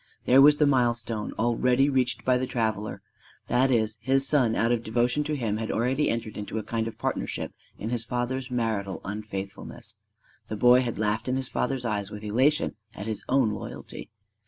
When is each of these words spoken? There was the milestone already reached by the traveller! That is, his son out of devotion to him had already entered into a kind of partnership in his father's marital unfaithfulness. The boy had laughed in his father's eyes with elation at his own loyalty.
There 0.25 0.41
was 0.41 0.55
the 0.55 0.65
milestone 0.65 1.31
already 1.33 1.87
reached 1.87 2.25
by 2.25 2.39
the 2.39 2.47
traveller! 2.47 3.03
That 3.49 3.69
is, 3.69 3.97
his 4.01 4.27
son 4.27 4.55
out 4.55 4.71
of 4.71 4.81
devotion 4.83 5.23
to 5.25 5.35
him 5.35 5.57
had 5.57 5.69
already 5.69 6.09
entered 6.09 6.37
into 6.37 6.57
a 6.57 6.63
kind 6.63 6.87
of 6.87 6.97
partnership 6.97 7.53
in 7.77 7.91
his 7.91 8.03
father's 8.03 8.49
marital 8.49 9.01
unfaithfulness. 9.05 9.97
The 10.47 10.55
boy 10.57 10.81
had 10.81 10.97
laughed 10.97 11.27
in 11.27 11.35
his 11.35 11.49
father's 11.49 11.85
eyes 11.85 12.09
with 12.09 12.23
elation 12.23 12.77
at 12.95 13.05
his 13.05 13.23
own 13.29 13.51
loyalty. 13.51 14.09